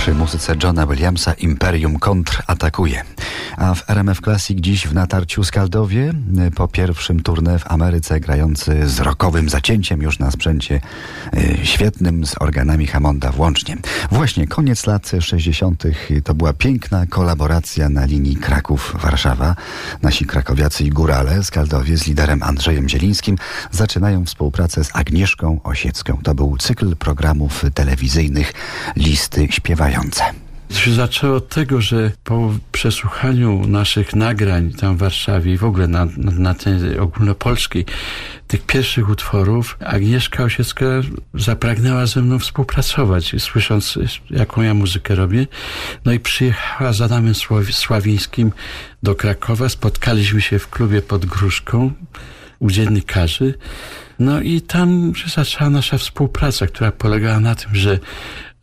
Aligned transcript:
Przy 0.00 0.14
muzyce 0.14 0.54
Johna 0.62 0.86
Williamsa 0.86 1.32
Imperium 1.32 1.98
kontratakuje. 1.98 3.04
A 3.60 3.74
w 3.74 3.90
RMF 3.90 4.20
Classic 4.20 4.60
dziś 4.60 4.86
w 4.86 4.94
natarciu 4.94 5.44
Skaldowie 5.44 6.12
po 6.54 6.68
pierwszym 6.68 7.22
turnie 7.22 7.58
w 7.58 7.70
Ameryce 7.70 8.20
grający 8.20 8.88
z 8.88 9.00
rokowym 9.00 9.48
zacięciem 9.48 10.02
już 10.02 10.18
na 10.18 10.30
sprzęcie 10.30 10.80
y, 11.34 11.58
świetnym 11.62 12.26
z 12.26 12.42
organami 12.42 12.86
Hammonda 12.86 13.32
włącznie. 13.32 13.76
Właśnie 14.10 14.46
koniec 14.46 14.86
lat 14.86 15.10
60. 15.20 15.82
to 16.24 16.34
była 16.34 16.52
piękna 16.52 17.06
kolaboracja 17.06 17.88
na 17.88 18.04
linii 18.04 18.36
Kraków-Warszawa. 18.36 19.56
Nasi 20.02 20.26
krakowiacy 20.26 20.84
i 20.84 20.90
górale 20.90 21.44
Skaldowie 21.44 21.96
z 21.96 22.06
liderem 22.06 22.42
Andrzejem 22.42 22.88
Zielińskim 22.88 23.36
zaczynają 23.70 24.24
współpracę 24.24 24.84
z 24.84 24.90
Agnieszką 24.96 25.60
Osiecką. 25.62 26.18
To 26.22 26.34
był 26.34 26.56
cykl 26.58 26.96
programów 26.96 27.64
telewizyjnych 27.74 28.52
Listy 28.96 29.48
Śpiewające. 29.50 30.49
Się 30.72 30.92
zaczęło 30.92 31.36
od 31.36 31.48
tego, 31.48 31.80
że 31.80 32.10
po 32.24 32.52
przesłuchaniu 32.72 33.66
naszych 33.66 34.14
nagrań 34.14 34.72
tam 34.72 34.96
w 34.96 34.98
Warszawie 34.98 35.52
i 35.52 35.56
w 35.56 35.64
ogóle 35.64 35.88
na, 35.88 36.04
na, 36.04 36.32
na 36.32 36.54
tej 36.54 36.98
ogólnopolskiej 36.98 37.84
tych 38.46 38.66
pierwszych 38.66 39.08
utworów 39.08 39.76
Agnieszka 39.84 40.44
Osiecka 40.44 40.86
zapragnęła 41.34 42.06
ze 42.06 42.22
mną 42.22 42.38
współpracować, 42.38 43.34
słysząc 43.38 43.98
jaką 44.30 44.62
ja 44.62 44.74
muzykę 44.74 45.14
robię. 45.14 45.46
No 46.04 46.12
i 46.12 46.20
przyjechała 46.20 46.92
z 46.92 47.00
Adamem 47.00 47.34
Sławińskim 47.72 48.52
do 49.02 49.14
Krakowa. 49.14 49.68
Spotkaliśmy 49.68 50.40
się 50.40 50.58
w 50.58 50.68
klubie 50.68 51.02
pod 51.02 51.26
Gruszką 51.26 51.92
u 52.58 52.70
dziennikarzy. 52.70 53.54
No 54.18 54.40
i 54.40 54.60
tam 54.60 55.14
się 55.14 55.28
zaczęła 55.28 55.70
nasza 55.70 55.98
współpraca, 55.98 56.66
która 56.66 56.92
polegała 56.92 57.40
na 57.40 57.54
tym, 57.54 57.74
że 57.74 57.98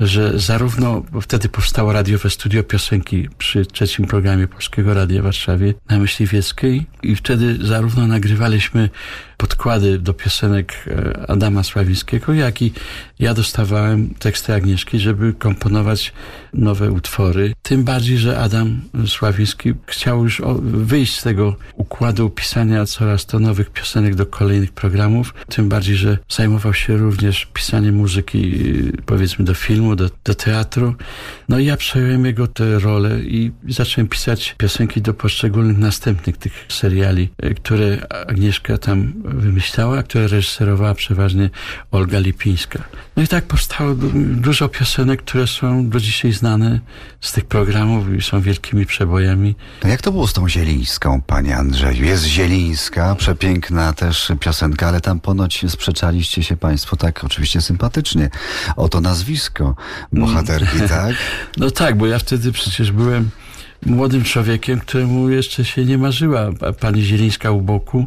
że 0.00 0.38
zarówno, 0.38 1.02
bo 1.12 1.20
wtedy 1.20 1.48
powstało 1.48 1.92
radiowe 1.92 2.30
studio 2.30 2.62
piosenki 2.62 3.28
przy 3.38 3.66
trzecim 3.66 4.06
programie 4.06 4.48
Polskiego 4.48 4.94
Radia 4.94 5.20
w 5.20 5.24
Warszawie 5.24 5.74
na 5.90 5.98
Myśliwieckiej 5.98 6.86
i 7.02 7.16
wtedy 7.16 7.66
zarówno 7.66 8.06
nagrywaliśmy 8.06 8.90
podkłady 9.36 9.98
do 9.98 10.14
piosenek 10.14 10.74
e, 10.86 11.30
Adama 11.30 11.62
Sławińskiego, 11.62 12.32
jak 12.32 12.62
i 12.62 12.72
ja 13.18 13.34
dostawałem 13.34 14.14
teksty 14.18 14.54
Agnieszki, 14.54 14.98
żeby 14.98 15.32
komponować 15.32 16.12
nowe 16.52 16.90
utwory. 16.90 17.52
Tym 17.62 17.84
bardziej, 17.84 18.18
że 18.18 18.38
Adam 18.38 18.80
Sławiński 19.06 19.74
chciał 19.86 20.24
już 20.24 20.42
wyjść 20.62 21.18
z 21.18 21.22
tego 21.22 21.56
układu 21.74 22.30
pisania 22.30 22.86
coraz 22.86 23.26
to 23.26 23.38
nowych 23.38 23.70
piosenek 23.70 24.14
do 24.14 24.26
kolejnych 24.26 24.72
programów. 24.72 25.34
Tym 25.48 25.68
bardziej, 25.68 25.96
że 25.96 26.18
zajmował 26.28 26.74
się 26.74 26.96
również 26.96 27.46
pisaniem 27.54 27.94
muzyki, 27.94 28.52
powiedzmy, 29.06 29.44
do 29.44 29.54
filmu, 29.54 29.96
do, 29.96 30.10
do 30.24 30.34
teatru. 30.34 30.94
No 31.48 31.58
i 31.58 31.64
ja 31.64 31.76
przejąłem 31.76 32.26
jego 32.26 32.46
tę 32.46 32.78
rolę 32.78 33.20
i 33.20 33.52
zacząłem 33.68 34.08
pisać 34.08 34.54
piosenki 34.58 35.00
do 35.00 35.14
poszczególnych 35.14 35.78
następnych 35.78 36.36
tych 36.36 36.66
seriali, 36.68 37.28
e, 37.38 37.54
które 37.54 38.06
Agnieszka 38.26 38.78
tam 38.78 39.12
wymyślała, 39.26 40.02
które 40.02 40.28
reżyserowała 40.28 40.94
przeważnie 40.94 41.50
Olga 41.90 42.18
Lipińska. 42.18 42.84
No 43.16 43.22
i 43.22 43.28
tak 43.28 43.44
powstało 43.44 43.94
dużo 44.14 44.68
piosenek, 44.68 45.22
które 45.22 45.46
są 45.46 45.88
do 45.88 46.00
dzisiaj 46.00 46.32
znane 46.32 46.80
z 47.20 47.32
tych 47.32 47.44
programów 47.44 48.14
i 48.14 48.22
są 48.22 48.40
wielkimi 48.40 48.86
przebojami. 48.86 49.54
No 49.84 49.88
jak 49.88 50.02
to 50.02 50.12
było 50.12 50.26
z 50.26 50.32
tą 50.32 50.48
Zielińską, 50.48 51.22
panie 51.26 51.56
Andrzeju? 51.56 52.04
Jest 52.04 52.24
Zielińska, 52.24 53.14
przepiękna 53.14 53.92
też 53.92 54.32
piosenka, 54.40 54.88
ale 54.88 55.00
tam 55.00 55.20
ponoć 55.20 55.64
sprzeczaliście 55.68 56.42
się 56.42 56.56
państwo 56.56 56.96
tak 56.96 57.24
oczywiście 57.24 57.60
sympatycznie 57.60 58.30
o 58.76 58.88
to 58.88 59.00
nazwisko 59.00 59.74
bohaterki, 60.12 60.76
mm. 60.76 60.88
tak? 60.88 61.16
No 61.56 61.70
tak, 61.70 61.96
bo 61.96 62.06
ja 62.06 62.18
wtedy 62.18 62.52
przecież 62.52 62.92
byłem 62.92 63.30
młodym 63.86 64.24
człowiekiem, 64.24 64.80
któremu 64.80 65.30
jeszcze 65.30 65.64
się 65.64 65.84
nie 65.84 65.98
marzyła 65.98 66.50
pani 66.80 67.02
Zielińska 67.02 67.50
u 67.50 67.60
boku. 67.60 68.06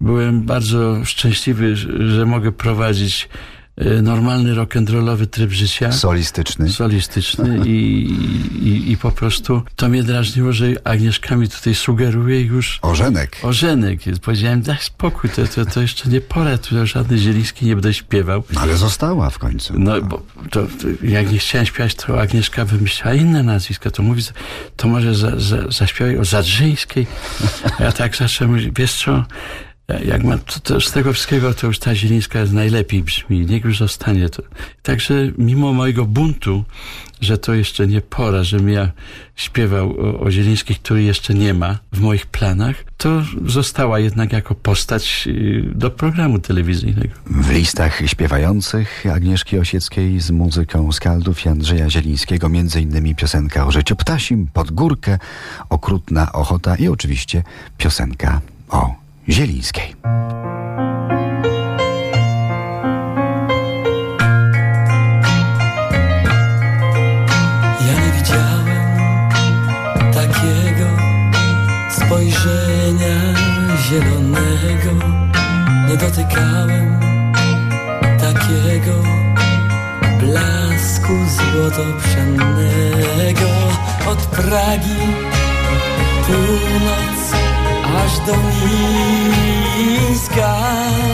Byłem 0.00 0.42
bardzo 0.42 1.04
szczęśliwy, 1.04 1.76
że 2.12 2.26
mogę 2.26 2.52
prowadzić 2.52 3.28
e, 3.76 4.02
normalny 4.02 4.54
rock'n'rollowy 4.54 5.26
tryb 5.26 5.50
życia. 5.50 5.92
Solistyczny. 5.92 6.68
Solistyczny 6.68 7.60
i, 7.66 8.04
i, 8.62 8.92
i, 8.92 8.96
po 8.96 9.10
prostu 9.10 9.62
to 9.76 9.88
mnie 9.88 10.02
drażniło, 10.02 10.52
że 10.52 10.66
Agnieszka 10.84 11.36
mi 11.36 11.48
tutaj 11.48 11.74
sugeruje 11.74 12.40
już... 12.40 12.78
Ożenek. 12.82 13.36
Ożenek. 13.42 14.00
Powiedziałem, 14.22 14.62
daj 14.62 14.78
spokój, 14.80 15.30
to, 15.30 15.46
to, 15.46 15.64
to 15.64 15.82
jeszcze 15.82 16.08
nie 16.08 16.20
pora, 16.20 16.58
tu 16.58 16.86
żadny 16.86 17.18
Zieliński 17.18 17.66
nie 17.66 17.74
będę 17.74 17.94
śpiewał. 17.94 18.42
No, 18.52 18.60
ale 18.60 18.76
została 18.76 19.30
w 19.30 19.38
końcu. 19.38 19.74
No, 19.78 20.02
bo 20.02 20.22
to, 20.50 20.62
to, 20.62 21.06
jak 21.06 21.32
nie 21.32 21.38
chciałem 21.38 21.66
śpiewać, 21.66 21.94
to 21.94 22.20
Agnieszka 22.20 22.64
wymyślała 22.64 23.16
inne 23.16 23.42
nazwiska. 23.42 23.90
To 23.90 24.02
mówi, 24.02 24.22
to 24.76 24.88
może 24.88 25.14
za, 25.14 25.40
za, 25.40 25.56
zaśpiewaj 25.70 26.18
o 26.18 26.24
Zadrzyńskiej. 26.24 27.06
Ja 27.80 27.92
tak 27.92 28.16
zacząłem 28.16 28.54
mówić, 28.54 28.70
wiesz 28.76 28.94
co 28.94 29.24
jak 30.04 30.24
ma 30.24 30.38
to, 30.38 30.60
to, 30.60 30.80
z 30.80 30.92
tego 30.92 31.12
wszystkiego, 31.12 31.54
to 31.54 31.66
już 31.66 31.78
ta 31.78 31.94
Zielińska 31.94 32.38
najlepiej 32.52 33.02
brzmi. 33.02 33.46
Niech 33.46 33.64
już 33.64 33.78
zostanie 33.78 34.28
to. 34.28 34.42
Także 34.82 35.14
mimo 35.38 35.72
mojego 35.72 36.04
buntu, 36.04 36.64
że 37.20 37.38
to 37.38 37.54
jeszcze 37.54 37.86
nie 37.86 38.00
pora, 38.00 38.44
żebym 38.44 38.68
ja 38.68 38.90
śpiewał 39.36 39.90
o, 39.90 40.20
o 40.20 40.30
Zielińskich, 40.30 40.80
który 40.82 41.02
jeszcze 41.02 41.34
nie 41.34 41.54
ma 41.54 41.78
w 41.92 42.00
moich 42.00 42.26
planach, 42.26 42.84
to 42.96 43.22
została 43.46 43.98
jednak 43.98 44.32
jako 44.32 44.54
postać 44.54 45.24
y, 45.26 45.72
do 45.74 45.90
programu 45.90 46.38
telewizyjnego. 46.38 47.14
W 47.26 47.50
listach 47.50 48.02
śpiewających 48.06 49.04
Agnieszki 49.14 49.58
Osieckiej 49.58 50.20
z 50.20 50.30
muzyką 50.30 50.92
Skaldów 50.92 51.46
i 51.46 51.48
Andrzeja 51.48 51.90
Zielińskiego, 51.90 52.48
między 52.48 52.80
innymi 52.80 53.14
piosenka 53.14 53.66
o 53.66 53.70
życiu 53.70 53.96
ptasim, 53.96 54.46
pod 54.52 54.70
górkę, 54.70 55.18
okrutna 55.68 56.32
ochota 56.32 56.76
i 56.76 56.88
oczywiście 56.88 57.42
piosenka 57.78 58.40
o 58.68 58.99
Zielińskiej. 59.30 59.94
Ja 67.86 67.94
nie 68.00 68.10
widziałem 68.18 68.88
takiego 70.12 70.88
spojrzenia 71.90 73.18
zielonego, 73.88 74.92
nie 75.88 75.96
dotykałem 75.96 77.00
takiego 78.20 78.94
blasku 80.20 81.12
złotopszennego 81.28 83.50
od 84.06 84.18
Pragi 84.18 85.00
północ 86.26 87.20
aż 88.04 88.26
do 88.26 88.32
Mińska 88.32 89.19
sky 90.14 91.09